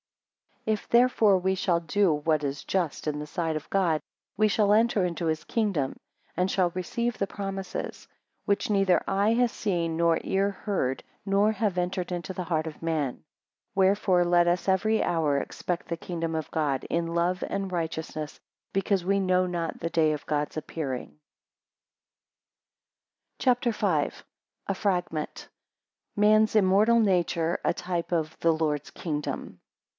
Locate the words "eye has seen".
9.07-9.97